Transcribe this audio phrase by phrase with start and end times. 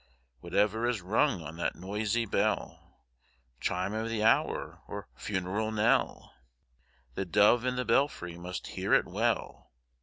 [0.39, 3.03] Whatever is rung on that noisy bell—
[3.61, 6.33] Chime of the hour or funeral knell—
[7.13, 9.69] The dove in the belfry must hear it well.